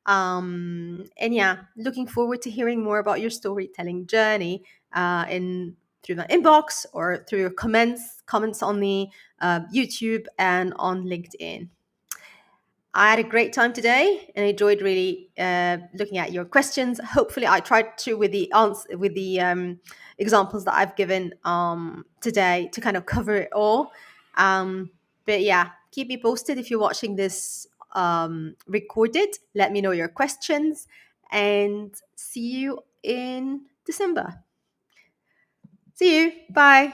Um, 0.06 1.06
and 1.18 1.34
yeah, 1.34 1.58
looking 1.76 2.06
forward 2.06 2.42
to 2.42 2.50
hearing 2.50 2.82
more 2.82 2.98
about 2.98 3.20
your 3.20 3.30
storytelling 3.30 4.06
journey 4.06 4.64
uh, 4.92 5.24
in 5.28 5.76
through 6.02 6.16
the 6.16 6.24
inbox 6.24 6.84
or 6.92 7.24
through 7.28 7.40
your 7.40 7.50
comments, 7.50 8.22
comments 8.26 8.62
on 8.62 8.78
the 8.78 9.08
uh, 9.40 9.60
YouTube 9.74 10.26
and 10.38 10.74
on 10.76 11.04
LinkedIn. 11.04 11.68
I 12.96 13.10
had 13.10 13.18
a 13.18 13.24
great 13.24 13.52
time 13.52 13.72
today 13.72 14.30
and 14.36 14.46
enjoyed 14.46 14.80
really 14.80 15.30
uh, 15.36 15.78
looking 15.94 16.18
at 16.18 16.30
your 16.30 16.44
questions. 16.44 17.00
Hopefully, 17.00 17.46
I 17.46 17.58
tried 17.58 17.98
to 17.98 18.14
with 18.14 18.30
the 18.30 18.52
answer 18.52 18.96
with 18.96 19.14
the 19.14 19.40
um, 19.40 19.80
examples 20.18 20.64
that 20.66 20.74
I've 20.74 20.94
given 20.94 21.34
um, 21.44 22.04
today 22.20 22.68
to 22.72 22.80
kind 22.80 22.96
of 22.96 23.04
cover 23.04 23.34
it 23.34 23.52
all. 23.52 23.90
Um, 24.36 24.90
but 25.26 25.42
yeah, 25.42 25.70
keep 25.90 26.06
me 26.06 26.22
posted 26.22 26.56
if 26.56 26.70
you're 26.70 26.78
watching 26.78 27.16
this 27.16 27.66
um, 27.94 28.56
recorded. 28.66 29.36
Let 29.54 29.72
me 29.72 29.80
know 29.80 29.92
your 29.92 30.08
questions 30.08 30.86
and 31.30 31.94
see 32.16 32.50
you 32.60 32.80
in 33.02 33.62
December. 33.84 34.42
See 35.94 36.16
you. 36.24 36.32
Bye. 36.50 36.92